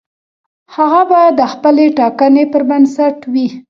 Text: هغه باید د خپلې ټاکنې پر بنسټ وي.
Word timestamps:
هغه 0.75 1.01
باید 1.11 1.33
د 1.37 1.41
خپلې 1.53 1.85
ټاکنې 1.97 2.43
پر 2.51 2.61
بنسټ 2.69 3.17
وي. 3.33 3.47